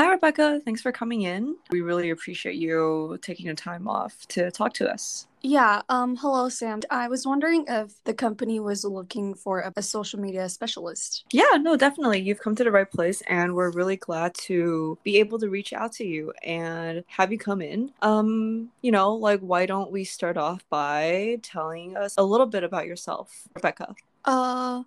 [0.00, 0.62] Hi, Rebecca.
[0.64, 1.56] Thanks for coming in.
[1.70, 5.26] We really appreciate you taking the time off to talk to us.
[5.42, 6.80] Yeah, um, hello, Sam.
[6.88, 11.26] I was wondering if the company was looking for a, a, social media specialist.
[11.32, 12.20] Yeah, no, definitely.
[12.20, 15.74] You've come to the right place, and we're really glad to be able to reach
[15.74, 17.92] out to you and have you come in.
[18.00, 22.64] Um, you know, like, why don't we start off by telling us a little bit
[22.64, 23.94] about yourself, Rebecca?
[24.24, 24.82] Uh,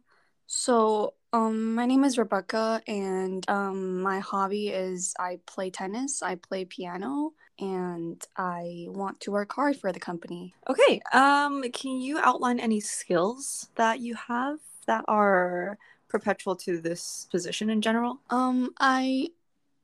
[0.47, 6.35] so um, my name is Rebecca, and um, my hobby is I play tennis, I
[6.35, 10.53] play piano, and I want to work hard for the company.
[10.69, 11.01] Okay.
[11.11, 17.69] Um, can you outline any skills that you have that are perpetual to this position
[17.69, 18.19] in general?
[18.29, 19.29] Um, I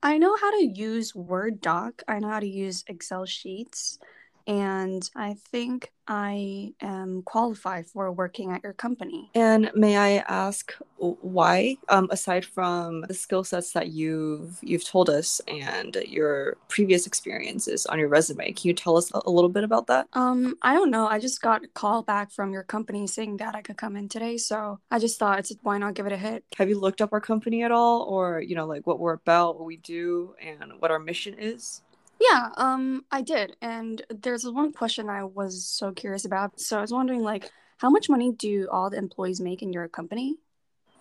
[0.02, 2.02] I know how to use Word doc.
[2.06, 3.98] I know how to use Excel sheets
[4.46, 9.30] and I think I am qualified for working at your company.
[9.34, 11.76] And may I ask why?
[11.88, 17.86] Um, aside from the skill sets that you've you've told us and your previous experiences
[17.86, 20.08] on your resume, can you tell us a little bit about that?
[20.14, 21.06] Um, I don't know.
[21.06, 24.08] I just got a call back from your company saying that I could come in
[24.08, 26.44] today, so I just thought, why not give it a hit?
[26.56, 29.56] Have you looked up our company at all, or you know, like what we're about,
[29.56, 31.82] what we do, and what our mission is?
[32.20, 33.56] Yeah, um, I did.
[33.62, 36.60] And there's one question I was so curious about.
[36.60, 39.88] So I was wondering, like, how much money do all the employees make in your
[39.88, 40.36] company?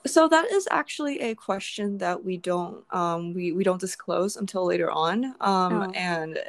[0.07, 4.65] So that is actually a question that we don't um, we, we don't disclose until
[4.65, 5.91] later on, um, oh.
[5.93, 6.39] and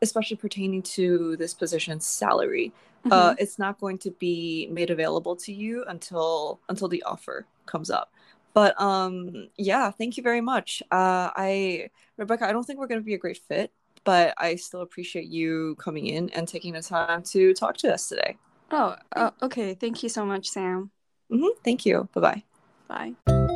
[0.00, 2.72] especially pertaining to this position's salary.
[3.04, 3.12] Uh, mm-hmm.
[3.12, 7.90] Uh, it's not going to be made available to you until until the offer comes
[7.90, 8.12] up.
[8.54, 10.80] But um, yeah, thank you very much.
[10.92, 13.72] Uh, I Rebecca, I don't think we're going to be a great fit
[14.04, 18.08] but I still appreciate you coming in and taking the time to talk to us
[18.08, 18.36] today.
[18.70, 19.74] Oh, uh, okay.
[19.74, 20.90] Thank you so much, Sam.
[21.32, 21.58] Mm-hmm.
[21.64, 22.08] Thank you.
[22.14, 22.44] Bye-bye.
[22.88, 23.46] Bye.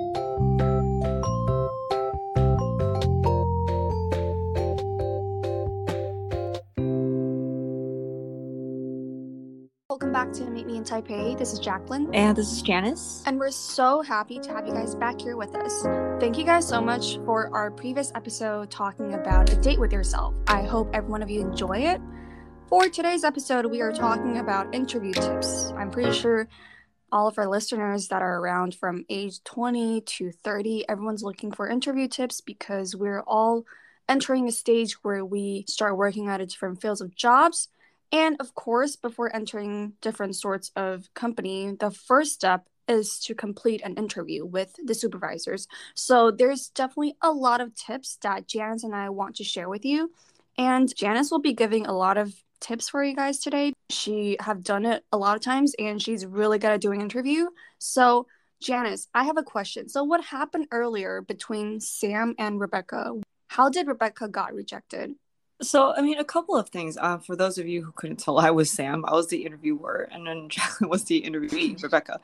[9.90, 11.36] Welcome back to Meet Me in Taipei.
[11.36, 12.08] This is Jacqueline.
[12.14, 13.22] And this is Janice.
[13.26, 15.82] And we're so happy to have you guys back here with us.
[16.18, 20.34] Thank you guys so much for our previous episode talking about a date with yourself.
[20.46, 22.00] I hope every one of you enjoy it.
[22.68, 25.74] For today's episode, we are talking about interview tips.
[25.76, 26.48] I'm pretty sure
[27.12, 31.68] all of our listeners that are around from age 20 to 30, everyone's looking for
[31.68, 33.66] interview tips because we're all
[34.08, 37.68] entering a stage where we start working at a different fields of jobs
[38.14, 43.82] and of course, before entering different sorts of company, the first step is to complete
[43.82, 45.66] an interview with the supervisors.
[45.96, 49.84] So there's definitely a lot of tips that Janice and I want to share with
[49.84, 50.12] you.
[50.56, 53.72] And Janice will be giving a lot of tips for you guys today.
[53.90, 57.48] She have done it a lot of times and she's really good at doing interview.
[57.80, 58.28] So
[58.62, 59.88] Janice, I have a question.
[59.88, 63.14] So what happened earlier between Sam and Rebecca?
[63.48, 65.16] How did Rebecca got rejected?
[65.64, 66.96] So, I mean, a couple of things.
[66.96, 69.04] Uh, for those of you who couldn't tell, I was Sam.
[69.06, 72.20] I was the interviewer, and then Jacqueline was the interviewee, Rebecca.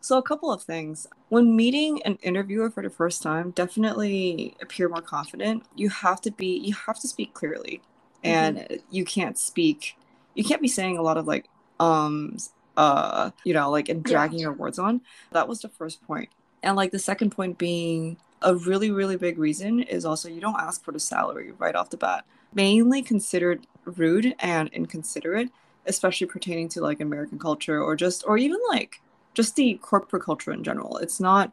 [0.00, 1.06] So, a couple of things.
[1.28, 5.64] When meeting an interviewer for the first time, definitely appear more confident.
[5.74, 7.82] You have to be, you have to speak clearly,
[8.22, 8.76] and mm-hmm.
[8.90, 9.96] you can't speak,
[10.34, 11.48] you can't be saying a lot of like,
[11.80, 12.36] um,
[12.76, 14.44] uh, you know, like and dragging yeah.
[14.44, 15.00] your words on.
[15.32, 16.28] That was the first point.
[16.62, 20.58] And like the second point being a really, really big reason is also you don't
[20.58, 25.50] ask for the salary right off the bat mainly considered rude and inconsiderate,
[25.86, 29.00] especially pertaining to like American culture or just, or even like
[29.34, 30.96] just the corporate culture in general.
[30.98, 31.52] It's not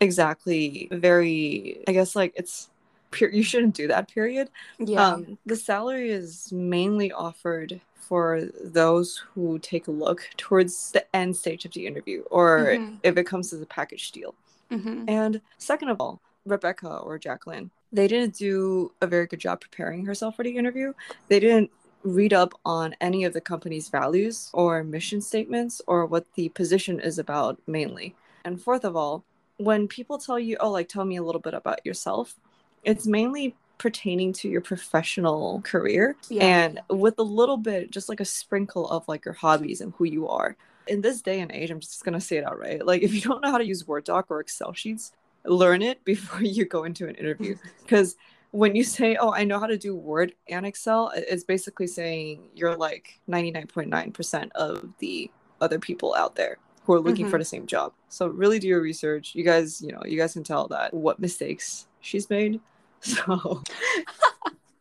[0.00, 2.70] exactly very, I guess, like it's
[3.10, 4.50] pure, you shouldn't do that, period.
[4.78, 5.06] Yeah.
[5.06, 11.36] Um, the salary is mainly offered for those who take a look towards the end
[11.36, 12.96] stage of the interview or mm-hmm.
[13.04, 14.34] if it comes as a package deal.
[14.70, 15.04] Mm-hmm.
[15.08, 20.06] And second of all, Rebecca or Jacqueline, they didn't do a very good job preparing
[20.06, 20.92] herself for the interview.
[21.28, 21.70] They didn't
[22.02, 27.00] read up on any of the company's values or mission statements or what the position
[27.00, 28.14] is about mainly.
[28.44, 29.24] And fourth of all,
[29.58, 32.36] when people tell you, oh, like, tell me a little bit about yourself,
[32.84, 36.44] it's mainly pertaining to your professional career yeah.
[36.44, 40.04] and with a little bit, just like a sprinkle of like your hobbies and who
[40.04, 40.56] you are.
[40.86, 42.84] In this day and age, I'm just gonna say it outright.
[42.86, 45.12] Like, if you don't know how to use Word doc or Excel sheets,
[45.44, 47.56] learn it before you go into an interview.
[47.82, 48.16] Because
[48.52, 52.48] when you say oh i know how to do word and excel it's basically saying
[52.52, 57.30] you're like 99.9% of the other people out there who are looking mm-hmm.
[57.30, 57.92] for the same job.
[58.08, 59.34] So really do your research.
[59.34, 62.60] You guys you know you guys can tell that what mistakes she's made.
[63.02, 63.62] So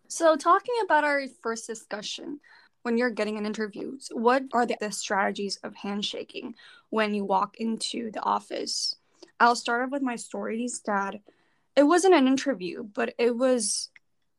[0.09, 2.41] so talking about our first discussion
[2.81, 6.55] when you're getting an interview what are the, the strategies of handshaking
[6.89, 8.97] when you walk into the office
[9.39, 11.15] I'll start off with my stories that
[11.75, 13.89] it wasn't an interview, but it was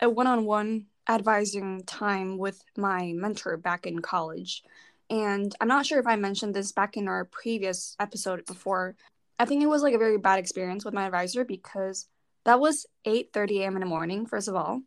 [0.01, 4.63] a one-on-one advising time with my mentor back in college.
[5.09, 8.95] And I'm not sure if I mentioned this back in our previous episode before.
[9.39, 12.07] I think it was like a very bad experience with my advisor because
[12.45, 13.77] that was 8:30 a.m.
[13.77, 14.83] in the morning, first of all.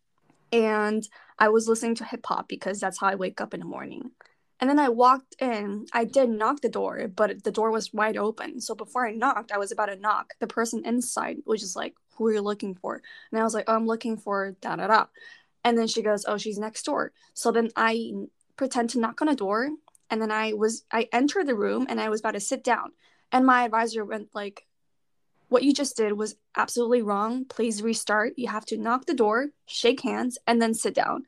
[0.52, 1.08] And
[1.40, 4.12] I was listening to hip hop because that's how I wake up in the morning.
[4.60, 5.88] And then I walked in.
[5.94, 8.62] I did knock the door, but the door was wide open.
[8.62, 10.34] So before I knocked, I was about to knock.
[10.40, 13.02] The person inside was just like, Who are you looking for?
[13.32, 15.06] And I was like, oh, I'm looking for da da da.
[15.64, 17.12] And then she goes, Oh, she's next door.
[17.34, 18.12] So then I
[18.56, 19.70] pretend to knock on a door.
[20.10, 22.92] And then I was, I entered the room and I was about to sit down.
[23.32, 24.66] And my advisor went like,
[25.50, 27.46] What you just did was absolutely wrong.
[27.46, 28.34] Please restart.
[28.38, 31.26] You have to knock the door, shake hands, and then sit down.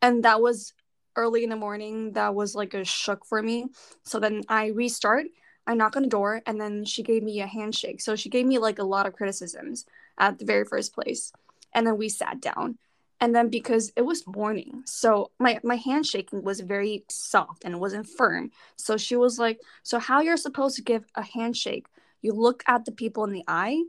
[0.00, 0.72] And that was
[1.16, 2.12] early in the morning.
[2.12, 3.66] That was like a shock for me.
[4.04, 5.26] So then I restart.
[5.66, 8.00] I knock on the door and then she gave me a handshake.
[8.00, 9.86] So she gave me like a lot of criticisms
[10.18, 11.32] at the very first place.
[11.72, 12.78] And then we sat down
[13.20, 17.78] and then because it was morning so my my handshaking was very soft and it
[17.78, 21.86] wasn't firm so she was like so how you're supposed to give a handshake
[22.22, 23.82] you look at the people in the eye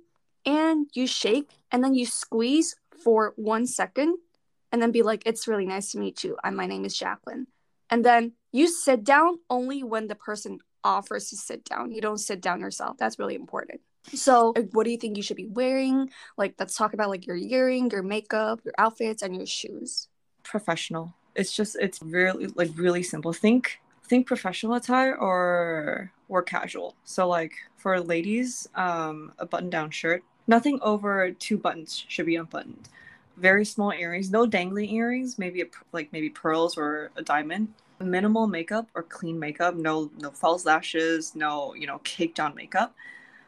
[0.46, 4.18] and you shake and then you squeeze for one second
[4.72, 7.48] and then be like it's really nice to meet you and my name is jacqueline
[7.90, 12.20] and then you sit down only when the person offers to sit down you don't
[12.20, 13.82] sit down yourself that's really important
[14.14, 16.10] so, what do you think you should be wearing?
[16.38, 20.08] Like, let's talk about like your earring, your makeup, your outfits, and your shoes.
[20.44, 21.14] Professional.
[21.36, 23.34] It's just it's really like really simple.
[23.34, 26.96] Think think professional attire or or casual.
[27.04, 30.24] So like for ladies, um, a button down shirt.
[30.48, 32.88] Nothing over two buttons should be unbuttoned.
[33.38, 35.38] Very small earrings, no dangling earrings.
[35.38, 37.74] Maybe a, like maybe pearls or a diamond.
[38.00, 39.76] Minimal makeup or clean makeup.
[39.76, 41.36] No no false lashes.
[41.36, 42.94] No you know caked on makeup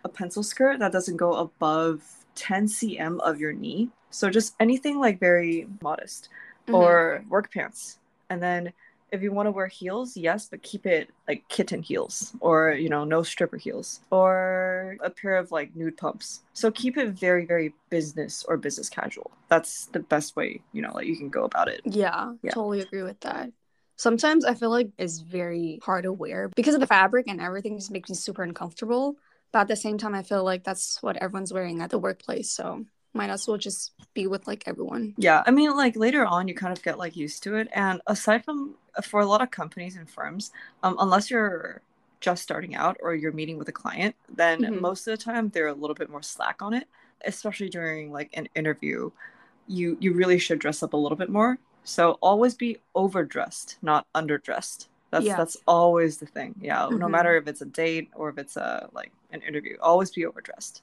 [0.07, 2.01] a pencil skirt that doesn't go above
[2.35, 3.89] 10 cm of your knee.
[4.09, 6.29] So just anything like very modest
[6.63, 6.75] mm-hmm.
[6.75, 7.99] or work pants.
[8.29, 8.73] And then
[9.11, 12.89] if you want to wear heels, yes, but keep it like kitten heels or, you
[12.89, 16.41] know, no stripper heels or a pair of like nude pumps.
[16.53, 19.31] So keep it very, very business or business casual.
[19.47, 21.81] That's the best way, you know, like you can go about it.
[21.85, 22.51] Yeah, yeah.
[22.51, 23.51] totally agree with that.
[23.95, 27.77] Sometimes I feel like it's very hard to wear because of the fabric and everything
[27.77, 29.15] just makes me super uncomfortable.
[29.51, 32.51] But at the same time, I feel like that's what everyone's wearing at the workplace.
[32.51, 32.85] So
[33.17, 35.13] might as well just be with like everyone.
[35.17, 35.43] Yeah.
[35.45, 37.67] I mean, like later on, you kind of get like used to it.
[37.73, 40.51] And aside from for a lot of companies and firms,
[40.83, 41.81] um, unless you're
[42.19, 44.81] just starting out or you're meeting with a client, then mm-hmm.
[44.81, 46.87] most of the time they're a little bit more slack on it,
[47.25, 49.11] especially during like an interview.
[49.67, 51.59] You you really should dress up a little bit more.
[51.83, 54.87] So always be overdressed, not underdressed.
[55.11, 55.37] That's yeah.
[55.37, 56.55] that's always the thing.
[56.61, 56.97] Yeah, mm-hmm.
[56.97, 60.25] no matter if it's a date or if it's a like an interview, always be
[60.25, 60.81] overdressed.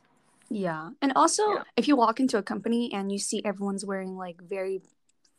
[0.50, 0.90] Yeah.
[1.02, 1.62] And also, yeah.
[1.76, 4.82] if you walk into a company and you see everyone's wearing like very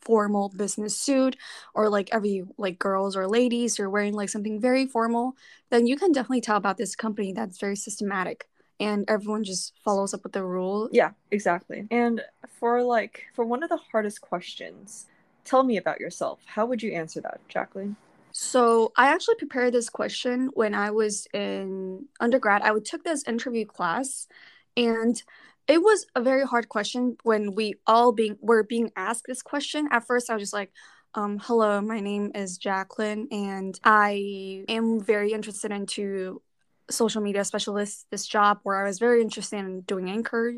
[0.00, 1.36] formal business suit
[1.74, 5.36] or like every like girls or ladies are wearing like something very formal,
[5.70, 8.48] then you can definitely tell about this company that's very systematic
[8.78, 10.88] and everyone just follows up with the rule.
[10.92, 11.86] Yeah, exactly.
[11.90, 12.22] And
[12.60, 15.06] for like for one of the hardest questions,
[15.44, 16.40] tell me about yourself.
[16.44, 17.96] How would you answer that, Jacqueline?
[18.32, 22.60] So I actually prepared this question when I was in undergrad.
[22.62, 24.28] I took this interview class,
[24.76, 25.20] and
[25.68, 29.88] it was a very hard question when we all being were being asked this question.
[29.90, 30.72] At first, I was just like,
[31.14, 36.42] um, "Hello, my name is Jacqueline, and I am very interested into
[36.88, 40.54] social media specialist this job where I was very interested in doing anchor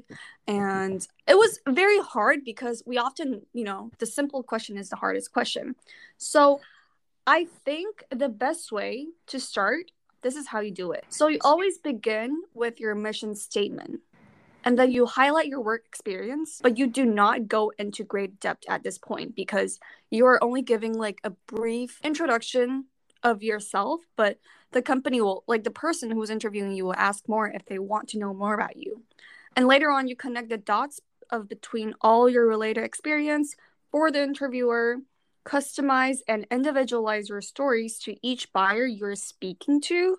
[0.47, 4.97] and it was very hard because we often you know the simple question is the
[4.97, 5.75] hardest question
[6.19, 6.61] so
[7.29, 9.91] I think the best way to start,
[10.23, 11.05] this is how you do it.
[11.11, 14.01] So you always begin with your mission statement.
[14.65, 18.65] And then you highlight your work experience, but you do not go into great depth
[18.69, 19.79] at this point because
[20.11, 22.87] you are only giving like a brief introduction
[23.23, 24.39] of yourself, but
[24.73, 28.09] the company will, like the person who's interviewing you, will ask more if they want
[28.09, 29.03] to know more about you.
[29.57, 31.01] And later on, you connect the dots
[31.31, 33.55] of between all your related experience
[33.91, 34.99] for the interviewer
[35.45, 40.19] customize and individualize your stories to each buyer you're speaking to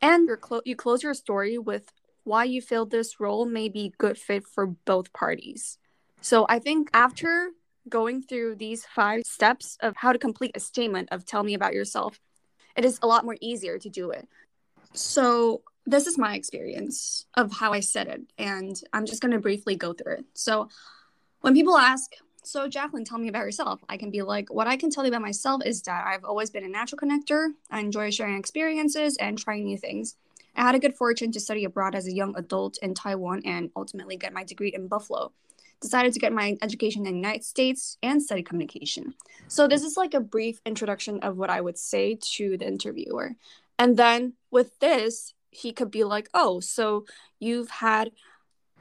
[0.00, 1.92] and clo- you close your story with
[2.24, 5.78] why you feel this role may be good fit for both parties
[6.20, 7.50] so i think after
[7.88, 11.74] going through these five steps of how to complete a statement of tell me about
[11.74, 12.20] yourself
[12.76, 14.28] it is a lot more easier to do it
[14.92, 19.38] so this is my experience of how i said it and i'm just going to
[19.38, 20.68] briefly go through it so
[21.40, 22.12] when people ask
[22.42, 23.80] so, Jacqueline, tell me about yourself.
[23.88, 26.50] I can be like, what I can tell you about myself is that I've always
[26.50, 27.50] been a natural connector.
[27.70, 30.16] I enjoy sharing experiences and trying new things.
[30.60, 33.70] I had a good fortune to study abroad as a young adult in Taiwan and
[33.74, 35.32] ultimately get my degree in Buffalo.
[35.80, 39.14] decided to get my education in the United States and study communication.
[39.48, 43.36] So this is like a brief introduction of what I would say to the interviewer.
[43.78, 47.06] And then with this, he could be like, "Oh, so
[47.38, 48.12] you've had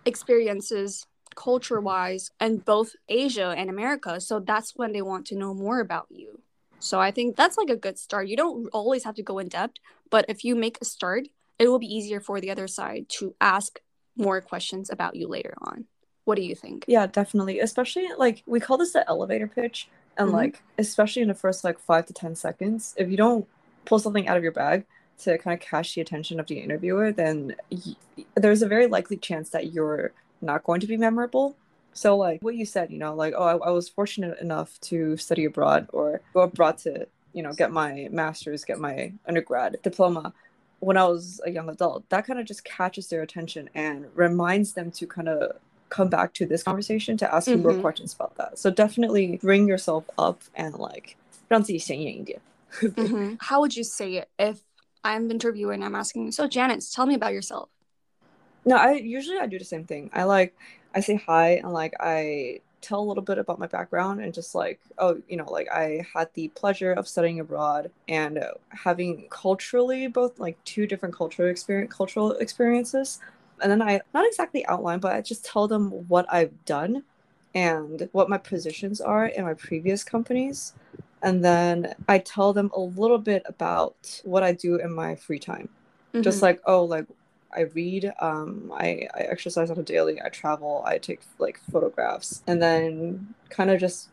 [0.03, 4.19] experiences culture wise in both Asia and America.
[4.19, 6.41] So that's when they want to know more about you.
[6.79, 8.27] So I think that's like a good start.
[8.27, 9.77] You don't always have to go in depth,
[10.09, 13.35] but if you make a start, it will be easier for the other side to
[13.39, 13.79] ask
[14.15, 15.85] more questions about you later on.
[16.23, 16.85] What do you think?
[16.87, 17.59] Yeah, definitely.
[17.59, 19.89] Especially like we call this the elevator pitch.
[20.17, 20.37] And mm-hmm.
[20.37, 23.47] like, especially in the first like five to 10 seconds, if you don't
[23.85, 24.85] pull something out of your bag
[25.19, 27.95] to kind of catch the attention of the interviewer, then y-
[28.35, 30.11] there's a very likely chance that you're
[30.41, 31.55] not going to be memorable.
[31.93, 35.17] So, like what you said, you know, like, oh, I, I was fortunate enough to
[35.17, 40.33] study abroad or go abroad to, you know, get my master's, get my undergrad diploma
[40.80, 42.08] when I was a young adult.
[42.10, 45.56] That kind of just catches their attention and reminds them to kind of
[45.88, 47.60] come back to this conversation to ask mm-hmm.
[47.60, 48.58] you more questions about that.
[48.58, 51.16] So, definitely bring yourself up and like
[51.48, 52.40] 让自己显眼一点.
[52.80, 53.36] mm-hmm.
[53.38, 54.58] How would you say it if
[55.02, 57.68] I'm interviewing I'm asking, so Janice, tell me about yourself?
[58.64, 60.10] No, I usually I do the same thing.
[60.12, 60.54] I like
[60.94, 64.55] I say hi and like I tell a little bit about my background and just
[64.55, 69.27] like oh you know like I had the pleasure of studying abroad and uh, having
[69.29, 73.19] culturally both like two different cultural experience cultural experiences.
[73.61, 77.03] And then I not exactly outline but I just tell them what I've done
[77.55, 80.73] and what my positions are in my previous companies.
[81.21, 85.39] And then I tell them a little bit about what I do in my free
[85.39, 85.69] time.
[86.13, 86.23] Mm-hmm.
[86.23, 87.05] just like oh like
[87.55, 92.43] I read, um, I, I exercise on a daily, I travel, I take like photographs,
[92.47, 94.09] and then kind of just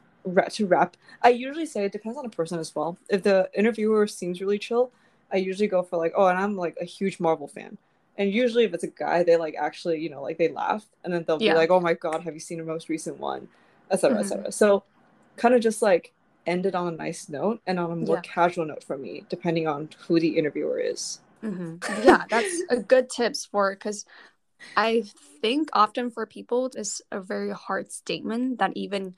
[0.51, 0.97] to wrap.
[1.23, 2.99] I usually say it depends on the person as well.
[3.09, 4.91] If the interviewer seems really chill,
[5.33, 7.79] I usually go for like, oh, and I'm like a huge Marvel fan.
[8.19, 11.13] And usually, if it's a guy, they like actually, you know, like they laugh, and
[11.13, 11.53] then they'll yeah.
[11.53, 13.49] be like, "Oh my god, have you seen the most recent one?"
[13.91, 14.11] Etc.
[14.11, 14.25] Mm-hmm.
[14.25, 14.53] Etc.
[14.53, 14.85] So,
[15.37, 16.15] kind of just like
[16.47, 18.23] end it on a nice note and on a more yeah.
[18.23, 21.21] casual note for me, depending on who the interviewer is.
[21.43, 22.07] Mm-hmm.
[22.07, 24.05] Yeah, that's a good tips for because
[24.77, 25.05] I
[25.41, 29.15] think often for people it's a very hard statement that even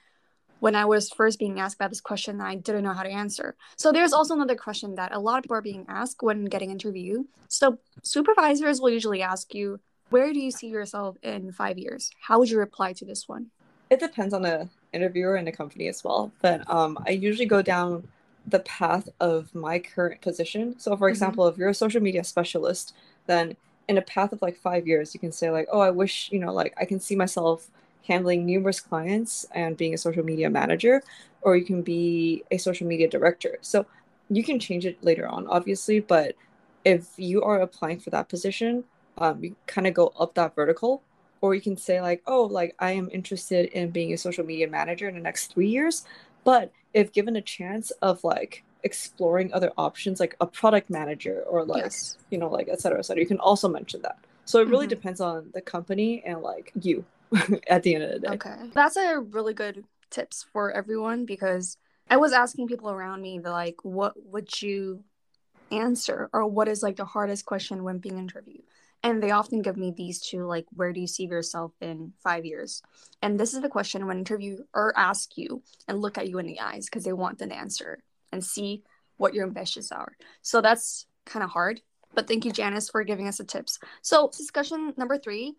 [0.61, 3.55] when I was first being asked about this question, I didn't know how to answer.
[3.77, 6.71] So there's also another question that a lot of people are being asked when getting
[6.71, 7.27] interviewed.
[7.49, 9.79] So supervisors will usually ask you,
[10.11, 13.51] "Where do you see yourself in five years?" How would you reply to this one?
[13.89, 16.33] It depends on the interviewer and the company as well.
[16.43, 18.09] But um, I usually go down
[18.49, 20.78] the path of my current position.
[20.78, 21.12] So, for mm-hmm.
[21.12, 22.95] example, if you're a social media specialist,
[23.26, 23.57] then
[23.88, 26.38] in a path of like five years, you can say, like, oh, I wish, you
[26.38, 27.71] know, like I can see myself
[28.07, 31.02] handling numerous clients and being a social media manager,
[31.43, 33.59] or you can be a social media director.
[33.61, 33.87] So,
[34.31, 36.37] you can change it later on, obviously, but
[36.85, 38.85] if you are applying for that position,
[39.19, 41.02] um, you kind of go up that vertical
[41.40, 44.69] or you can say like oh like i am interested in being a social media
[44.69, 46.05] manager in the next three years
[46.45, 51.64] but if given a chance of like exploring other options like a product manager or
[51.64, 52.16] like yes.
[52.30, 54.18] you know like et cetera, et cetera, you can also mention that.
[54.45, 54.90] So it really mm-hmm.
[54.90, 57.04] depends on the company and like you
[57.68, 58.35] at the end of the day.
[58.35, 58.71] Okay.
[58.73, 61.76] That's a really good tips for everyone because
[62.09, 65.04] I was asking people around me like what would you
[65.71, 68.62] answer or what is like the hardest question when being interviewed?
[69.02, 72.45] And they often give me these two like where do you see yourself in five
[72.45, 72.83] years?
[73.23, 76.47] And this is the question when interview or ask you and look at you in
[76.47, 77.99] the eyes because they want an answer
[78.33, 78.83] and see
[79.17, 80.17] what your ambitions are.
[80.43, 81.81] So that's kind of hard
[82.14, 83.78] but thank you janice for giving us the tips.
[84.02, 85.55] So discussion number three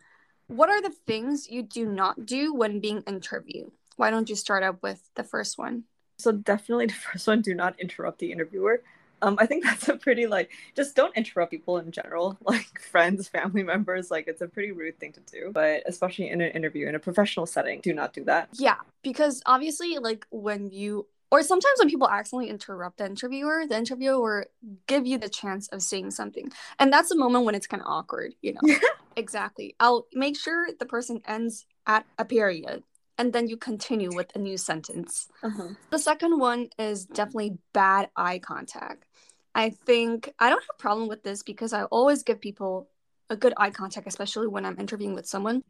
[0.48, 3.72] what are the things you do not do when being interviewed?
[3.98, 5.84] Why don't you start up with the first one?
[6.17, 8.81] So definitely the first one do not interrupt the interviewer
[9.21, 13.27] um, I think that's a pretty like just don't interrupt people in general, like friends,
[13.27, 14.11] family members.
[14.11, 16.99] Like it's a pretty rude thing to do, but especially in an interview in a
[16.99, 18.49] professional setting, do not do that.
[18.53, 23.77] Yeah, because obviously, like when you or sometimes when people accidentally interrupt the interviewer, the
[23.77, 24.47] interviewer
[24.88, 27.88] give you the chance of saying something, and that's a moment when it's kind of
[27.88, 28.75] awkward, you know.
[29.15, 29.75] exactly.
[29.79, 32.83] I'll make sure the person ends at a period
[33.19, 35.27] and then you continue with a new sentence.
[35.43, 35.67] Uh-huh.
[35.91, 39.05] The second one is definitely bad eye contact.
[39.53, 42.88] I think I don't have a problem with this because I always give people
[43.29, 45.63] a good eye contact, especially when I'm interviewing with someone.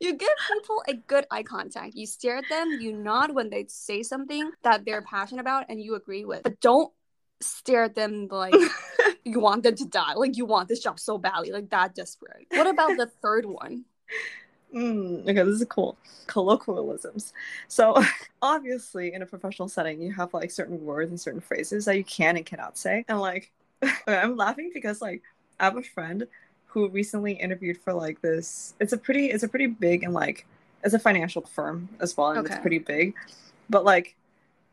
[0.00, 1.94] You give people a good eye contact.
[1.94, 5.80] You stare at them, you nod when they say something that they're passionate about and
[5.80, 6.42] you agree with.
[6.42, 6.92] But don't
[7.40, 8.54] stare at them like
[9.24, 10.12] you want them to die.
[10.14, 12.48] Like you want this job so badly, like that desperate.
[12.50, 13.86] What about the third one?
[14.74, 15.98] Mm, okay, this is cool.
[16.26, 17.32] Colloquialisms.
[17.68, 18.02] So,
[18.42, 22.04] obviously, in a professional setting, you have like certain words and certain phrases that you
[22.04, 23.04] can and cannot say.
[23.08, 23.52] And like,
[24.06, 25.22] I'm laughing because like
[25.60, 26.26] I have a friend
[26.66, 28.74] who recently interviewed for like this.
[28.80, 30.46] It's a pretty, it's a pretty big and like
[30.82, 32.54] it's a financial firm as well, and Okay.
[32.54, 33.14] it's pretty big.
[33.70, 34.16] But like,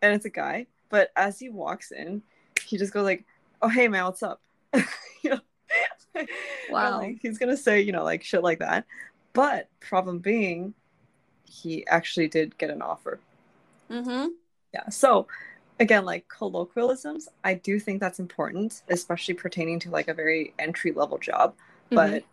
[0.01, 0.67] and it's a guy.
[0.89, 2.23] But as he walks in,
[2.65, 3.25] he just goes like,
[3.61, 4.41] "Oh hey man, what's up?"
[5.23, 5.39] you know.
[6.15, 6.27] And,
[6.67, 6.99] Wow.
[6.99, 8.85] like, he's gonna say you know like shit like that.
[9.39, 10.73] But problem being,
[11.45, 13.21] he actually did get an offer.
[13.89, 14.31] Mm-hmm.
[14.73, 14.89] Yeah.
[14.89, 15.27] So
[15.79, 20.91] again, like colloquialisms, I do think that's important, especially pertaining to like a very entry
[20.91, 21.55] level job.
[21.89, 22.25] But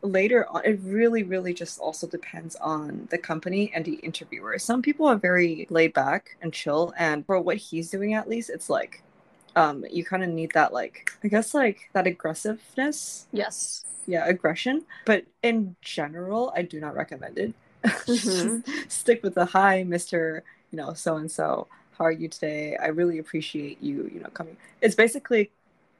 [0.00, 4.58] later on, it really, really just also depends on the company and the interviewer.
[4.58, 8.48] Some people are very laid back and chill, and for what he's doing, at least,
[8.48, 9.02] it's like
[9.56, 13.26] um, you kind of need that, like, I guess, like that aggressiveness.
[13.32, 13.84] Yes.
[14.06, 14.84] Yeah, aggression.
[15.04, 17.54] But in general, I do not recommend it.
[17.84, 18.62] Mhm.
[18.64, 20.44] Just stick with the hi, Mister.
[20.70, 21.68] You know, so and so.
[21.98, 22.76] How are you today?
[22.76, 24.10] I really appreciate you.
[24.12, 24.56] You know, coming.
[24.82, 25.50] It's basically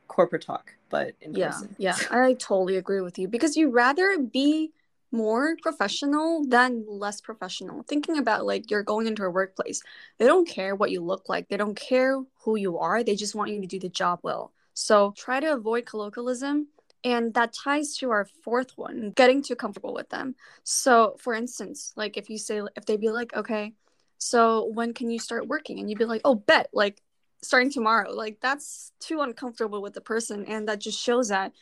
[0.08, 1.48] corporate talk, but in Yeah.
[1.48, 1.74] person.
[1.78, 1.96] Yeah.
[2.10, 4.72] I totally agree with you because you rather be
[5.16, 7.82] more professional than less professional.
[7.82, 9.82] Thinking about like you're going into a workplace,
[10.18, 13.34] they don't care what you look like, they don't care who you are, they just
[13.34, 14.52] want you to do the job well.
[14.74, 16.68] So try to avoid colloquialism.
[17.04, 20.34] And that ties to our fourth one, getting too comfortable with them.
[20.64, 23.74] So, for instance, like if you say, if they be like, okay,
[24.18, 25.78] so when can you start working?
[25.78, 27.00] And you'd be like, oh, bet, like
[27.42, 28.10] starting tomorrow.
[28.12, 30.46] Like that's too uncomfortable with the person.
[30.46, 31.52] And that just shows that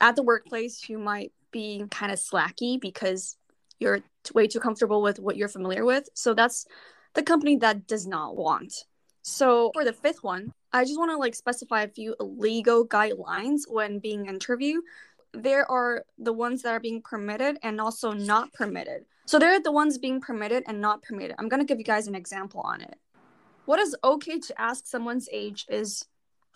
[0.00, 3.36] at the workplace, you might be kind of slacky because
[3.78, 4.00] you're
[4.34, 6.08] way too comfortable with what you're familiar with.
[6.14, 6.66] So that's
[7.14, 8.74] the company that does not want.
[9.22, 13.62] So for the fifth one, I just want to like specify a few legal guidelines
[13.68, 14.82] when being interviewed.
[15.32, 19.04] There are the ones that are being permitted and also not permitted.
[19.26, 21.36] So there are the ones being permitted and not permitted.
[21.38, 22.98] I'm going to give you guys an example on it.
[23.64, 26.04] What is okay to ask someone's age is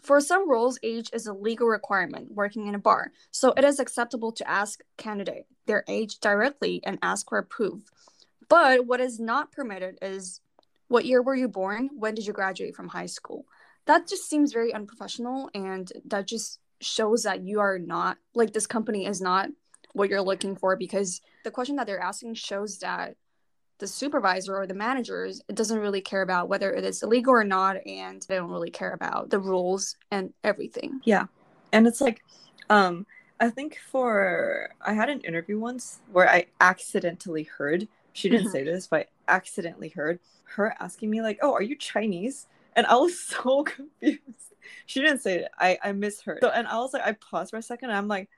[0.02, 3.12] for some roles, age is a legal requirement working in a bar.
[3.30, 7.82] So it is acceptable to ask candidate their age directly and ask for proof.
[8.48, 10.40] But what is not permitted is
[10.88, 11.90] what year were you born?
[11.96, 13.46] When did you graduate from high school?
[13.86, 18.66] That just seems very unprofessional and that just shows that you are not like this
[18.66, 19.48] company is not
[19.92, 23.16] what you're looking for because the question that they're asking shows that
[23.78, 27.44] the supervisor or the managers it doesn't really care about whether it is illegal or
[27.44, 31.00] not and they don't really care about the rules and everything.
[31.04, 31.26] Yeah.
[31.72, 32.22] And it's like
[32.70, 33.06] um
[33.38, 38.52] i think for i had an interview once where i accidentally heard she didn't Mhm.
[38.52, 40.18] say this but I accidentally heard
[40.54, 42.46] her asking me like oh are you chinese?
[42.74, 44.22] And i was so confused.
[44.86, 45.48] She didn't say it.
[45.58, 46.38] I i misheard.
[46.40, 48.30] So and i was like i paused for a second and i'm like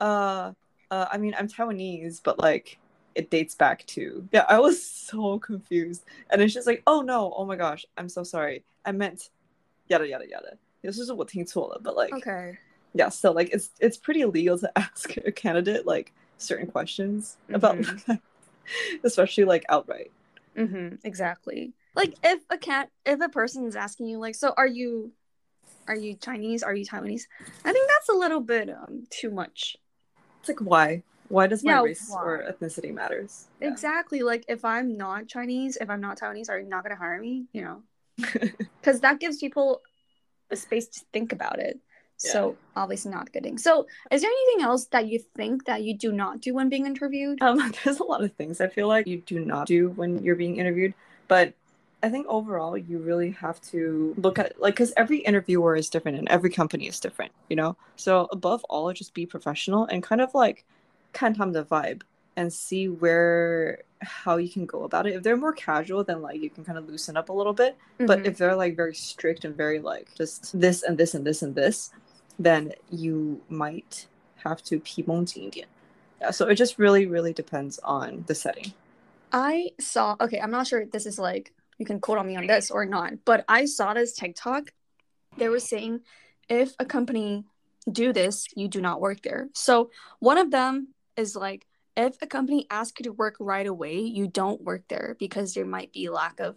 [0.00, 0.52] uh
[0.90, 2.78] uh i mean i'm taiwanese but like
[3.14, 4.28] it dates back to.
[4.32, 6.04] Yeah, I was so confused.
[6.30, 8.64] And it's just like, oh no, oh my gosh, I'm so sorry.
[8.84, 9.30] I meant
[9.88, 10.58] yada yada yada.
[10.82, 11.30] This is what
[11.82, 12.58] but like Okay.
[12.94, 17.54] Yeah, so like it's it's pretty illegal to ask a candidate like certain questions mm-hmm.
[17.56, 18.20] about
[19.04, 20.10] especially like outright.
[20.56, 21.72] Mm-hmm, exactly.
[21.94, 25.12] Like if a cat if a person is asking you like, so are you
[25.88, 26.62] are you Chinese?
[26.62, 27.24] Are you Taiwanese?
[27.64, 29.76] I think that's a little bit um too much.
[30.40, 31.02] It's like why?
[31.30, 33.68] Why does my Yeah, race or ethnicity matters Yeah.
[33.68, 34.22] Exactly.
[34.22, 37.46] Like if I'm not Chinese, if I'm not Taiwanese, are you not gonna hire me?
[37.52, 37.82] You know,
[38.80, 39.80] because that gives people
[40.50, 41.78] a space to think about it.
[42.16, 43.56] So obviously not good thing.
[43.56, 46.84] So is there anything else that you think that you do not do when being
[46.84, 47.38] interviewed?
[47.40, 50.36] um there's a lot of things i feel like you do not do when you're
[50.36, 50.94] being interviewed
[51.28, 51.54] but
[52.02, 56.18] i think overall you really have to look at like because every interviewer is different
[56.18, 60.20] and every company is different you know so above all just be professional and kind
[60.20, 60.64] of like
[61.13, 62.01] kind of the vibe
[62.35, 66.39] and see where how you can go about it if they're more casual then like
[66.41, 68.25] you can kind of loosen up a little bit but Mhm.
[68.27, 71.55] if they're like very strict and very like just this and this and this and
[71.55, 71.91] this
[72.37, 74.07] then you might
[74.43, 75.65] have to 皮绷紧一点
[76.21, 78.73] yeah so it just really really depends on the setting
[79.31, 82.37] I saw okay, I'm not sure if this is like you can quote on me
[82.37, 84.71] on this or not, but I saw this TikTok.
[85.37, 86.01] They were saying
[86.47, 87.43] if a company
[87.91, 89.49] do this, you do not work there.
[89.53, 94.00] So one of them is like if a company asks you to work right away,
[94.00, 96.56] you don't work there because there might be lack of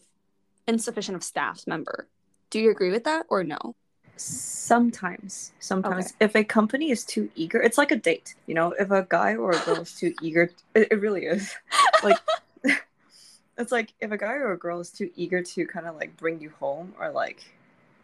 [0.67, 2.07] insufficient of staff member.
[2.49, 3.75] Do you agree with that or no?
[4.15, 6.13] sometimes sometimes.
[6.19, 8.73] If a company is too eager it's like a date you know?
[8.79, 11.55] If a guy or a girl is too eager it, it really is.
[12.03, 12.17] Like
[13.57, 16.15] it's like if a guy or a girl is too eager to kind of like
[16.17, 17.43] bring you home or like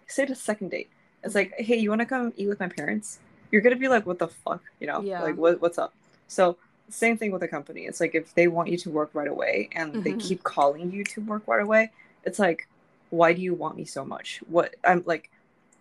[0.07, 0.89] say the second date
[1.23, 1.51] it's mm-hmm.
[1.51, 3.19] like hey you want to come eat with my parents?
[3.51, 4.63] You're gonna be like what the fuck?
[4.79, 5.01] You know?
[5.01, 5.21] Yeah.
[5.21, 5.93] like what, what's up
[6.29, 6.57] so
[6.89, 9.69] same thing with a company it's like if they want you to work right away
[9.73, 10.19] and they Mhm.
[10.27, 11.91] keep calling you to work right away
[12.23, 12.67] it's like
[13.09, 15.29] why do you want me so much what i'm like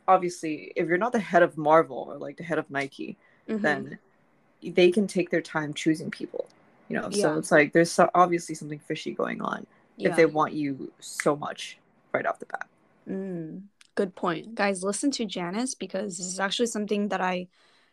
[0.06, 3.16] obviously if you're not the head of marvel or like the head of nike
[3.48, 3.62] Mhm.
[3.62, 3.98] then
[4.62, 6.44] they can take their time choosing people
[6.90, 7.22] You know, Yeah.
[7.22, 9.66] so it's like there's so, obviously something fishy going on
[9.98, 10.08] Yeah.
[10.08, 11.78] if they want you so much
[12.14, 12.66] right off the bat.
[13.06, 14.54] Mm, good point.
[14.54, 17.48] Guys, listen to Janice because this is actually something that I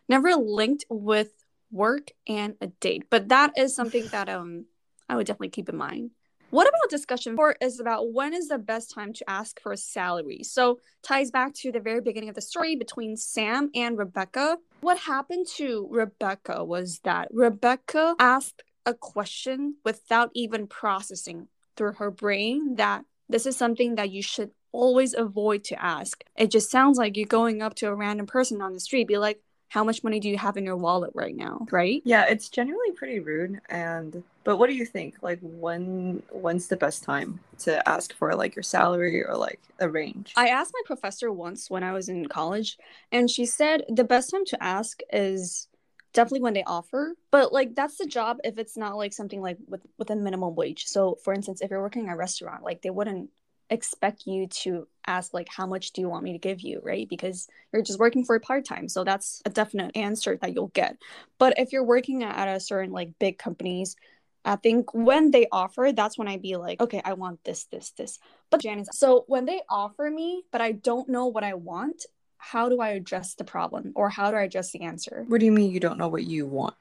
[0.08, 3.04] never linked with work and a date.
[3.10, 4.66] But that is something that um
[5.08, 6.10] I would definitely keep in mind.
[6.50, 9.76] What about discussion four is about when is the best time to ask for a
[9.76, 10.42] salary?
[10.42, 14.58] So ties back to the very beginning of the story between Sam and Rebecca.
[14.80, 22.12] What happened to Rebecca was that Rebecca asked a question without even processing through her
[22.12, 26.22] brain that this is something that you should always avoid to ask.
[26.36, 29.18] It just sounds like you're going up to a random person on the street, be
[29.18, 31.66] like, how much money do you have in your wallet right now?
[31.70, 32.02] Right?
[32.04, 35.16] Yeah, it's generally pretty rude and but what do you think?
[35.22, 39.88] Like when when's the best time to ask for like your salary or like a
[39.88, 40.32] range?
[40.36, 42.78] I asked my professor once when I was in college,
[43.10, 45.66] and she said the best time to ask is
[46.12, 47.16] definitely when they offer.
[47.32, 50.54] But like that's the job if it's not like something like with with a minimum
[50.54, 50.86] wage.
[50.86, 53.30] So for instance, if you're working at a restaurant, like they wouldn't
[53.70, 57.08] expect you to ask like how much do you want me to give you right?
[57.08, 60.96] Because you're just working for a part-time so that's a definite answer that you'll get.
[61.38, 63.96] But if you're working at a certain like big companies
[64.44, 67.90] i think when they offer that's when i'd be like okay i want this this
[67.90, 68.18] this.
[68.50, 72.06] But janice so when they offer me but i don't know what i want
[72.38, 75.24] how do i address the problem or how do i address the answer?
[75.26, 76.74] What do you mean you don't know what you want?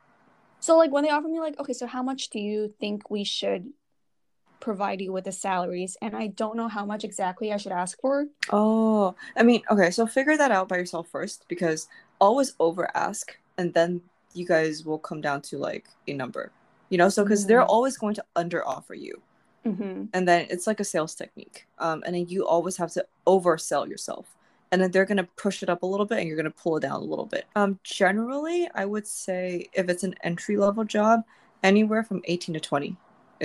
[0.59, 3.23] so like when they offer me like okay so how much do you think we
[3.23, 3.71] should
[4.67, 7.93] provide you with the salaries and i don't know how much exactly i should ask
[8.01, 11.87] for Oh, I mean, okay, so figure that out by yourself first because
[12.25, 13.25] always over ask
[13.57, 14.01] and then
[14.39, 16.45] you guys will come down to like a number.
[16.91, 17.75] You know, so because they're Mhm.
[17.75, 19.15] always going to under offer you.
[19.65, 20.05] mm-hmm.
[20.15, 23.01] and then it's like a sales technique um, and then you always have to
[23.33, 24.25] oversell yourself
[24.71, 26.61] and then they're going to push it up a little bit and you're going to
[26.63, 30.55] pull it down a little bit um, generally i would say if it's an entry
[30.65, 31.17] level job
[31.63, 32.95] anywhere from 18 to 20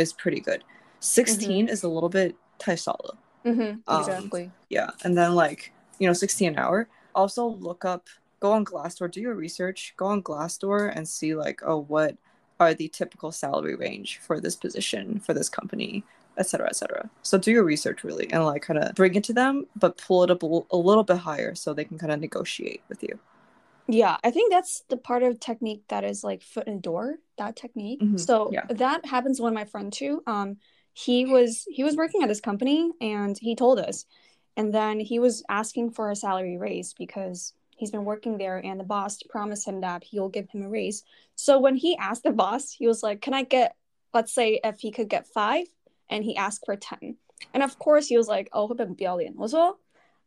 [0.03, 0.63] is pretty good
[1.01, 3.81] 16 is a little bit taisala Mm-hmm.
[3.89, 8.09] Um, exactly yeah and then like you know 60 an hour also look up
[8.41, 12.17] go on glassdoor do your research go on glassdoor and see like oh what
[12.61, 16.05] are the typical salary range for this position for this company
[16.39, 19.67] etc etc so do your research really and like kind of bring it to them
[19.77, 22.21] but pull it up a, l- a little bit higher so they can kind of
[22.21, 23.19] negotiate with you
[23.87, 27.57] Yeah, I think that's the part of technique that is like foot and door, that
[27.57, 28.01] technique.
[28.03, 28.67] Mhm, So yeah.
[28.69, 30.23] that happens to one of my friend too.
[30.27, 30.59] Um
[30.94, 34.06] he was he was working at this company and he told us.
[34.58, 38.80] And then he was asking for a salary raise because he's been working there and
[38.80, 41.04] the boss promised him that he'll give him a raise.
[41.36, 43.76] So when he asked the boss, he was like, "Can I get
[44.14, 45.68] let's say if he could get 5
[46.10, 47.18] and he asked for 10."
[47.54, 49.80] And of course he was like, "Oh, 会不会很不要脸?" was well,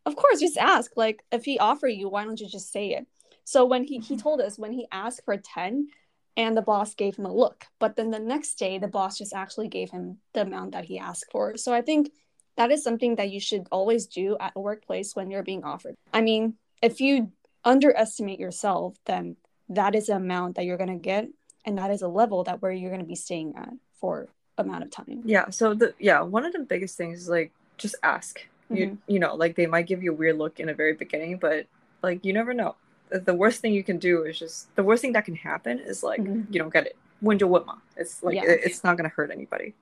[0.04, 3.06] of course just ask like if he offer you, why don't you just say it?
[3.44, 5.88] So when he he told us when he asked for 10
[6.35, 9.33] and the boss gave him a look, but then the next day the boss just
[9.33, 11.57] actually gave him the amount that he asked for.
[11.57, 12.11] So I think
[12.57, 15.95] that is something that you should always do at a workplace when you're being offered.
[16.13, 17.31] I mean, if you
[17.63, 19.37] underestimate yourself, then
[19.69, 21.29] that is the amount that you're going to get
[21.65, 23.69] and that is a level that where you're going to be staying at
[23.99, 25.21] for amount of time.
[25.25, 28.97] yeah so the yeah one of the biggest things is like just ask you Mhm.
[29.07, 31.65] you know like they might give you a weird look in the very beginning but
[32.03, 32.75] like you never know
[33.09, 36.03] the, worst thing you can do is just the worst thing that can happen is
[36.03, 36.47] like Mhm.
[36.51, 38.43] you don't get it when you what it's like Yeah.
[38.43, 39.73] it- it's not gonna hurt anybody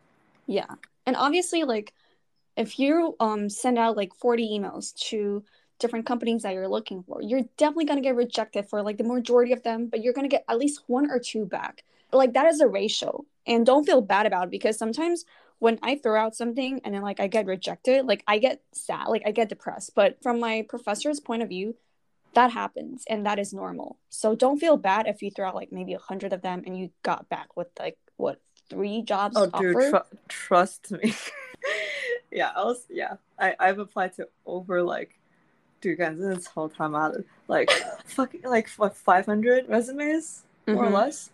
[0.47, 0.67] Yeah.
[1.05, 1.93] And obviously like
[2.57, 5.43] if you um send out like 40 emails to
[5.79, 9.03] different companies that you're looking for, you're definitely going to get rejected for like the
[9.03, 11.83] majority of them, but you're going to get at least one or two back.
[12.13, 13.25] Like that is a ratio.
[13.47, 15.25] And don't feel bad about it because sometimes
[15.59, 19.07] when I throw out something and then like I get rejected, like I get sad,
[19.07, 19.95] like I get depressed.
[19.95, 21.75] But from my professor's point of view,
[22.33, 23.97] that happens and that is normal.
[24.09, 26.77] So don't feel bad if you throw out like maybe a hundred of them and
[26.77, 28.39] you got back with like what
[28.69, 30.03] three jobs oh dude offered.
[30.29, 31.13] trust me
[32.31, 35.19] yeah i was yeah I, i've applied to over like
[35.81, 37.17] dude guys this whole time out
[37.49, 37.69] like
[38.05, 40.93] fucking like what 500 resumes more or Mhm.
[40.93, 41.31] less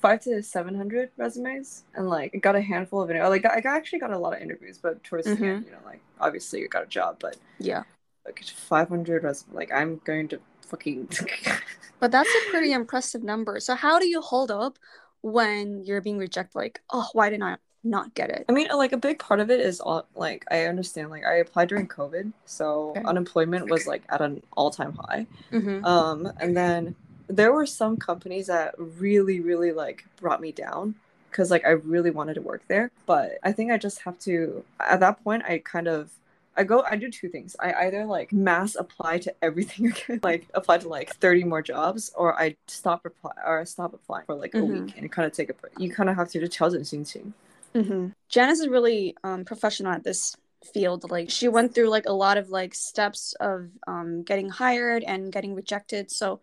[0.00, 4.12] five to 700 resumes and like got a handful of interviews like i actually got
[4.12, 5.38] a lot of interviews but towards Mhm.
[5.40, 7.82] the end you know like obviously you got a job but Yeah.
[8.26, 11.08] Like 500 resumes like i'm going to fucking
[12.00, 13.58] But that's a pretty impressive number.
[13.60, 14.78] So how do you hold up
[15.22, 16.54] when you're being rejected?
[16.58, 18.44] Like, oh, why did I not get it?
[18.48, 21.10] I mean, like a big part of it is all like I understand.
[21.10, 23.02] Like I applied during COVID, so Okay.
[23.04, 25.26] unemployment was like at an all-time high.
[25.52, 25.84] Mm-hmm.
[25.86, 26.94] Um, and then
[27.28, 30.96] there were some companies that really, really like brought me down
[31.30, 32.90] because like I really wanted to work there.
[33.06, 34.64] But I think I just have to.
[34.80, 36.10] At that point, I kind of
[36.57, 37.55] I go I do two things.
[37.59, 42.11] I either like mass apply to everything again, like apply to like 30 more jobs,
[42.15, 44.85] or I stop apply or I stop applying for like a Mhm.
[44.85, 45.73] week and kind of take a break.
[45.79, 47.33] You kind of have to 调整心情.
[47.73, 48.07] Mm-hmm.
[48.27, 50.35] Janice is really um, professional at this
[50.73, 51.09] field.
[51.09, 55.31] Like she went through like a lot of like steps of um, getting hired and
[55.31, 56.11] getting rejected.
[56.11, 56.41] So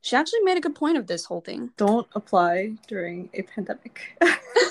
[0.00, 1.70] she actually made a good point of this whole thing.
[1.76, 4.16] Don't apply during a pandemic.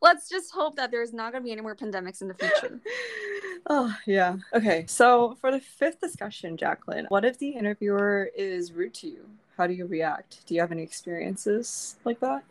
[0.00, 2.80] Let's just hope that there's not going to be any more pandemics in the future.
[3.70, 4.36] oh, yeah.
[4.54, 4.84] Okay.
[4.86, 9.28] So, for the fifth discussion, Jacqueline, what if the interviewer is rude to you?
[9.56, 10.46] How do you react?
[10.46, 12.44] Do you have any experiences like that?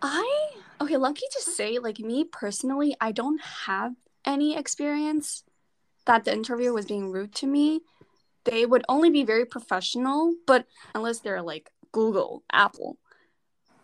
[0.00, 5.44] I okay, lucky to say, like me personally, I don't have any experience
[6.06, 7.80] that the interviewer was being rude to me.
[8.44, 12.96] They would only be very professional, but unless they're like Google, Apple,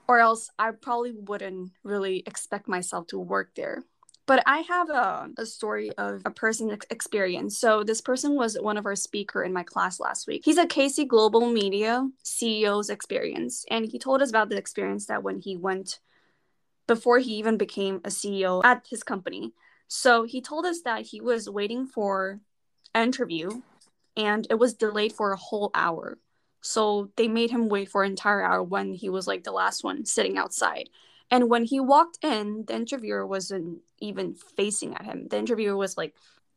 [0.06, 3.84] or else I probably wouldn't really expect myself to work there.
[4.26, 7.58] But I have a, a story of a person's ex- experience.
[7.58, 10.42] So this person was one of our speaker in my class last week.
[10.44, 15.22] He's a KC Global Media CEO's experience, and he told us about the experience that
[15.22, 15.98] when he went
[16.86, 19.52] before he even became a CEO at his company.
[19.88, 22.40] So he told us that he was waiting for
[22.94, 23.62] an interview,
[24.16, 26.18] and it was delayed for a whole hour.
[26.64, 29.84] So they made him wait for an entire hour when he was like the last
[29.84, 30.88] one sitting outside.
[31.30, 35.28] And when he walked in, the interviewer wasn't even facing at him.
[35.28, 36.14] The interviewer was like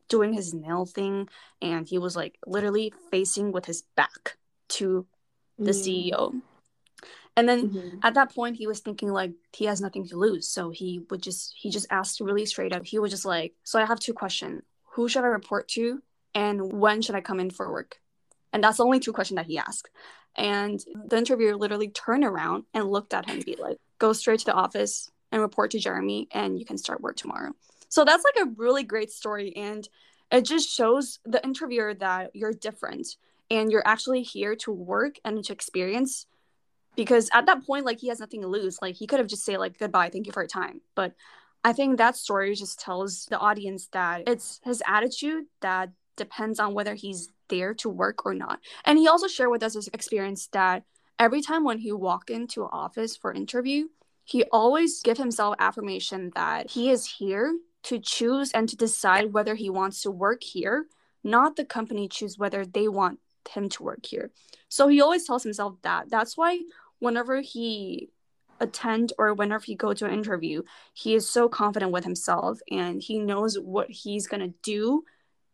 [0.07, 1.27] doing his nail thing,
[1.61, 4.37] and he was like literally facing with his back
[4.69, 5.05] to
[5.59, 6.41] the CEO.
[7.35, 7.99] And then Mhm.
[8.01, 11.21] at that point, he was thinking like he has nothing to lose, so he would
[11.21, 12.85] just he just asked really straight up.
[12.85, 16.01] He was just like, "So I have two questions: Who should I report to,
[16.33, 17.99] and when should I come in for work?"
[18.57, 19.87] And that's the only two questions that he asked.
[20.35, 24.39] And the interviewer literally turned around and looked at him and be like, "Go straight
[24.39, 27.51] to the office and report to Jeremy, and you can start work tomorrow."
[27.87, 29.87] So that's like a really great story, and
[30.31, 33.15] it just shows the interviewer that you're different
[33.51, 36.25] and you're actually here to work and to experience
[36.95, 39.45] because at that point like he has nothing to lose like he could have just
[39.45, 41.13] say like goodbye thank you for your time but
[41.63, 46.73] i think that story just tells the audience that it's his attitude that depends on
[46.73, 48.59] whether he's there to work or not.
[48.85, 50.83] And he also shared with us his experience that
[51.19, 53.87] every time when he walked into office for interview
[54.23, 59.55] he always give himself affirmation that he is here to choose and to decide whether
[59.55, 60.85] he wants to work here
[61.23, 64.31] not the company choose whether they want him to work here.
[64.69, 66.09] So he always tells himself that.
[66.09, 66.59] That's why
[66.99, 68.09] whenever he
[68.59, 72.99] attend or whenever he go to an interview he is so confident with himself and
[72.99, 75.03] he knows what he's going to do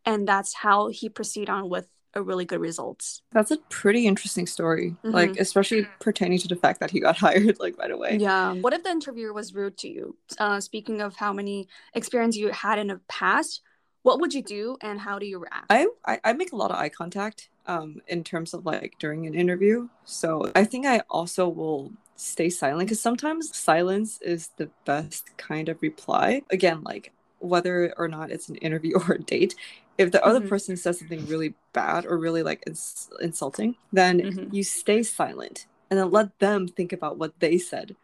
[0.06, 4.46] and that's how he proceed on with a really good results That's a pretty interesting
[4.46, 4.96] story.
[5.04, 5.40] Like, Mhm.
[5.40, 8.18] especially pertaining to the fact that he got hired like right away.
[8.22, 12.36] yeah what if the interviewer was rude to you uh, speaking of how many experience
[12.38, 13.62] you had in the past
[14.04, 16.70] what would you do and how do you react I, I I make a lot
[16.72, 19.88] of eye contact um in terms of like during an interview.
[20.06, 25.68] So I think I also will stay silent because sometimes silence is the best kind
[25.70, 26.28] of reply.
[26.52, 27.06] Again, like
[27.40, 29.56] whether or not it's an interview or a date,
[29.97, 30.49] if the other Mhm.
[30.49, 34.53] person says something really bad or really like ins- insulting, then Mhm.
[34.53, 37.97] you stay silent and then let them think about what they said,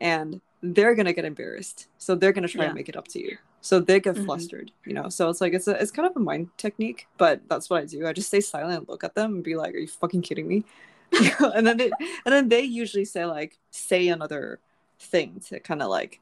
[0.00, 1.88] and they're gonna get embarrassed.
[1.98, 2.68] So they're gonna try Yeah.
[2.70, 3.38] and make it up to you.
[3.60, 4.24] So they get Mhm.
[4.24, 5.08] flustered, you know.
[5.08, 7.86] So it's like it's a it's kind of a mind technique, but that's what I
[7.86, 8.06] do.
[8.06, 10.64] I just stay silent, look at them, and be like, "Are you fucking kidding me?"
[11.54, 11.90] and then they
[12.24, 14.58] and then they usually say like say another
[14.98, 16.20] thing to kind of like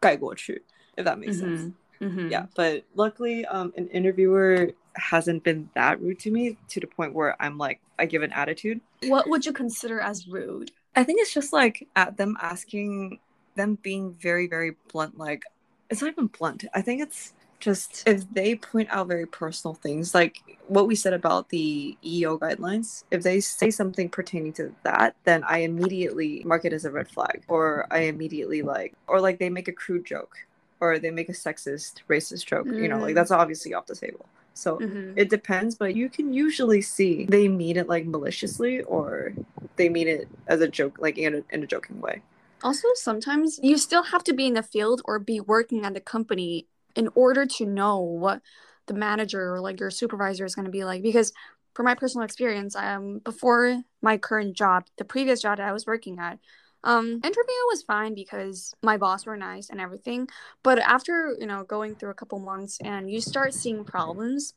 [0.00, 0.62] 盖过去,
[0.96, 1.72] if that makes sense.
[2.03, 2.31] Mhm.
[2.31, 7.13] Yeah, but luckily, um, an interviewer hasn't been that rude to me to the point
[7.13, 8.81] where I'm like I give an attitude.
[9.07, 13.19] what would you consider as rude I think it's just like at them asking
[13.55, 15.17] them being very, very blunt.
[15.17, 15.43] Like
[15.89, 16.65] it's not even blunt.
[16.73, 20.37] I think it's just if they point out very personal things, like
[20.67, 23.03] what we said about the EO guidelines.
[23.09, 27.07] If they say something pertaining to that, then I immediately mark it as a red
[27.09, 30.35] flag, or I immediately like, or like they make a crude joke,
[30.83, 32.67] or they make a sexist, racist joke.
[32.67, 33.15] You know, like Mm.
[33.15, 34.25] that's obviously off the table.
[34.53, 35.13] So Mhm.
[35.15, 39.33] it depends, but you can usually see they mean it like maliciously or
[39.77, 42.21] they mean it as a joke, like in a, in a joking way.
[42.63, 45.99] Also, sometimes you still have to be in the field or be working at the
[45.99, 48.41] company in order to know what
[48.85, 51.01] the manager or like your supervisor is going to be like.
[51.01, 51.33] Because,
[51.73, 55.87] for my personal experience, um, before my current job, the previous job that I was
[55.87, 56.37] working at,
[56.83, 60.27] um, interview was fine because my boss were nice and everything.
[60.63, 64.53] But after, you know, going through a couple months and you start seeing problems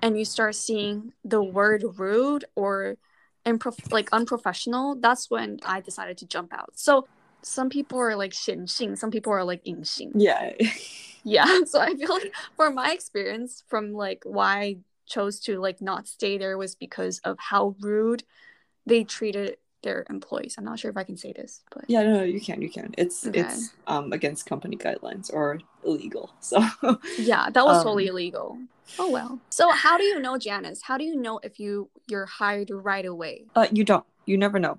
[0.00, 2.96] and you start seeing the word rude or
[3.90, 6.70] like unprofessional, that's when I decided to jump out.
[6.74, 7.06] So
[7.42, 10.12] some people are like xin xing, some people are like ying xing.
[10.14, 10.52] Yeah.
[11.24, 11.64] yeah.
[11.66, 16.08] So I feel like for my experience from like why I chose to like not
[16.08, 18.24] stay there was because of how rude
[18.86, 22.12] they treated their employees i'm not sure if i can say this but Yeah, no,
[22.18, 22.94] no, you can, you can.
[22.96, 23.40] It's Okay.
[23.40, 26.30] it's um against company guidelines or illegal.
[26.40, 26.60] So
[27.18, 28.58] yeah that was Um, totally illegal
[28.98, 32.26] oh well so how do you know janice how do you know if you you're
[32.26, 34.04] hired right away uh, you don't.
[34.26, 34.78] You never know.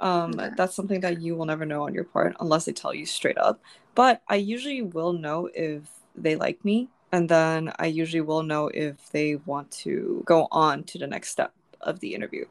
[0.00, 0.50] Um, Okay.
[0.56, 3.38] that's something that you will never know on your part unless they tell you straight
[3.38, 3.60] up.
[3.94, 5.82] But I usually will know if
[6.14, 10.84] they like me, and then I usually will know if they want to go on
[10.84, 12.44] to the next step of the interview.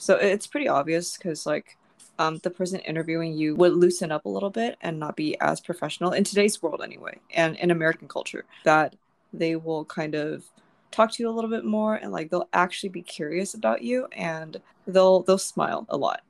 [0.00, 1.76] So it's pretty obvious because like
[2.18, 5.60] um, the person interviewing you would loosen up a little bit and not be as
[5.60, 8.96] professional in today's world anyway, and in American culture that
[9.32, 10.44] they will kind of
[10.90, 14.06] talk to you a little bit more and like they'll actually be curious about you
[14.12, 16.22] and they'll they'll smile a lot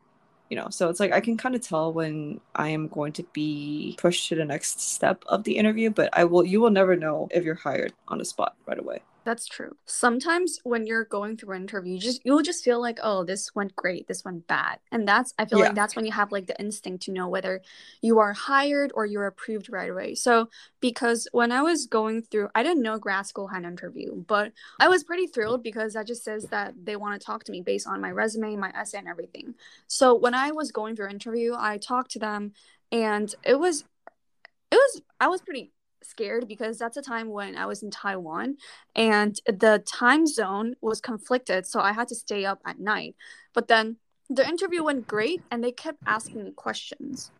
[0.51, 0.69] you know?
[0.71, 4.29] So it's like i can kind of tell when i am going to be pushed
[4.29, 7.45] to the next step of the interview but i will you will never know if
[7.45, 9.77] you're hired on the spot right away That's true.
[9.85, 13.55] Sometimes when you're going through an interview, you just you'll just feel like, oh, this
[13.55, 14.79] went great, this went bad.
[14.91, 15.67] And that's I feel Yeah.
[15.67, 17.61] like that's when you have like the instinct to know whether
[18.01, 20.15] you are hired or you're approved right away.
[20.15, 20.49] So
[20.81, 24.53] because when I was going through I didn't know grad school had an interview, but
[24.81, 25.35] I was pretty mm.
[25.35, 28.11] thrilled because that just says that they want to talk to me based on my
[28.11, 29.55] resume, my essay and everything.
[29.87, 32.53] So when I was going through an interview, I talked to them
[32.91, 33.85] and it was
[34.71, 38.57] it was I was pretty scared because that's a time when I was in Taiwan
[38.95, 43.17] and the time zone was conflicted, so I had to stay up at night.
[43.55, 43.97] But then
[44.29, 47.31] the interview went great and they kept asking me questions.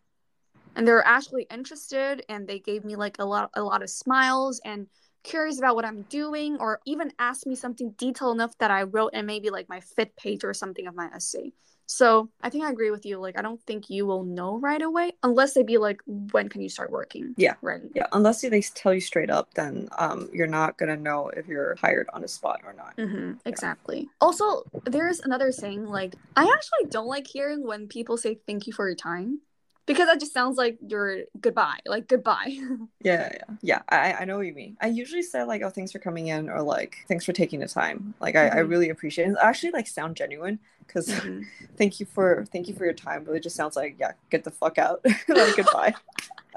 [0.77, 3.91] And they were actually interested and they gave me like a lot a lot of
[3.91, 4.87] smiles and
[5.23, 9.13] curious about what I'm doing or even asked me something detailed enough that I wrote
[9.15, 11.53] in maybe like my fifth page or something of my essay.
[11.93, 13.19] So I think I agree with you.
[13.19, 16.63] Like I don't think you will know right away unless they be like, when can
[16.63, 17.35] you start working?
[17.37, 17.55] Yeah.
[17.63, 17.81] Right.
[17.97, 21.75] yeah unless they tell you straight up then um you're not gonna know if you're
[21.77, 24.09] hired on the spot or not hmm exactly.
[24.21, 28.73] Also, there's another saying like I actually don't like hearing when people say thank you
[28.73, 29.41] for your time
[29.87, 32.57] because that just sounds like you're goodbye, like goodbye.
[33.03, 33.83] Yeah, yeah, yeah.
[33.89, 34.77] I I know what you mean.
[34.81, 37.67] I usually say like, "Oh, thanks for coming in," or like, "Thanks for taking the
[37.69, 38.69] time." Like, I, I Mhm.
[38.69, 39.29] really appreciate it.
[39.29, 41.47] And actually like sound genuine because Mhm.
[41.79, 43.25] thank you for thank you for your time.
[43.25, 45.95] But it just sounds like, yeah, get the fuck out, like goodbye.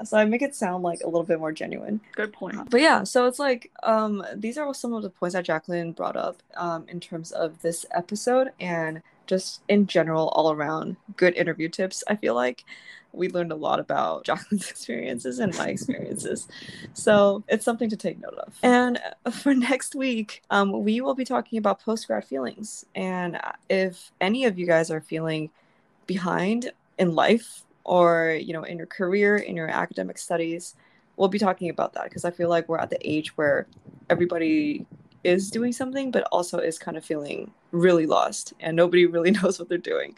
[0.04, 2.00] so I make it sound like a little bit more genuine.
[2.14, 2.68] Good point.
[2.68, 6.16] But yeah, so it's like um these are some of the points that Jacqueline brought
[6.16, 11.68] up um in terms of this episode and just in general all around good interview
[11.68, 12.04] tips.
[12.08, 12.64] I feel like
[13.12, 16.48] we learned a lot about Jacqueline's experiences and my experiences.
[16.92, 18.54] So it's something to take note of.
[18.62, 22.84] And for next week, um, we will be talking about post grad feelings.
[22.94, 25.50] And if any of you guys are feeling
[26.06, 30.74] behind in life or you know in your career in your academic studies
[31.16, 33.66] we'll be talking about that because i feel like we're at the age where
[34.10, 34.86] everybody
[35.22, 39.58] is doing something but also is kind of feeling really lost and nobody really knows
[39.58, 40.16] what they're doing.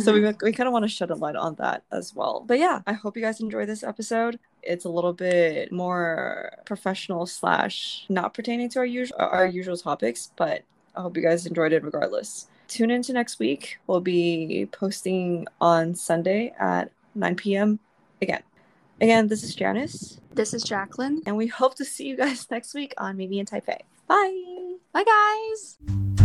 [0.00, 0.44] So we, mm-hmm.
[0.44, 2.44] we kind of want to shed a light on that as well.
[2.46, 4.38] But yeah i hope you guys enjoy this episode.
[4.62, 10.32] It's a little bit more professional slash not pertaining to our usual our usual topics
[10.36, 10.62] but
[10.96, 12.48] i hope you guys enjoyed it regardless.
[12.68, 13.78] Tune in to next week.
[13.86, 17.78] We'll be posting on sunday at 9 p.m
[18.20, 18.42] again.
[19.00, 20.20] Again this is janice.
[20.34, 21.22] This is Jacqueline.
[21.24, 23.80] and we hope to see you guys next week on maybe in taipei.
[24.06, 24.56] Bye.
[24.92, 26.15] Bye, guys.